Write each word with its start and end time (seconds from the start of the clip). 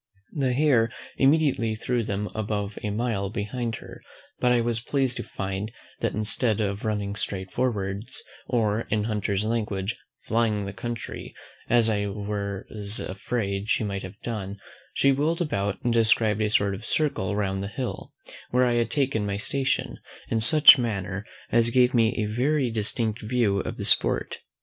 The 0.33 0.53
hare 0.53 0.91
immediately 1.17 1.75
threw 1.75 2.01
them 2.01 2.27
above 2.33 2.79
a 2.81 2.89
mile 2.89 3.29
behind 3.29 3.75
her; 3.75 4.01
but 4.39 4.51
I 4.51 4.59
was 4.59 4.79
pleased 4.79 5.17
to 5.17 5.23
find, 5.23 5.71
that 5.99 6.15
instead 6.15 6.59
of 6.59 6.83
running 6.85 7.15
straight 7.15 7.51
forwards, 7.51 8.23
or, 8.47 8.87
in 8.89 9.03
hunter's 9.03 9.43
language, 9.45 9.95
FLYING 10.23 10.65
THE 10.65 10.73
COUNTRY, 10.73 11.35
as 11.69 11.87
I 11.87 12.07
was 12.07 12.99
afraid 12.99 13.69
she 13.69 13.83
might 13.83 14.01
have 14.01 14.19
done, 14.23 14.57
she 14.95 15.11
wheel'd 15.11 15.39
about, 15.39 15.77
and 15.83 15.93
described 15.93 16.41
a 16.41 16.49
sort 16.49 16.73
of 16.73 16.83
circle 16.83 17.35
round 17.35 17.61
the 17.61 17.67
hill 17.67 18.11
where 18.49 18.65
I 18.65 18.73
had 18.81 18.89
taken 18.89 19.23
my 19.27 19.37
station, 19.37 19.99
in 20.29 20.41
such 20.41 20.79
manner 20.79 21.27
as 21.51 21.69
gave 21.69 21.93
me 21.93 22.15
a 22.17 22.25
very 22.35 22.71
distinct 22.71 23.21
view 23.21 23.59
of 23.59 23.77
the 23.77 23.85
sport. 23.85 24.39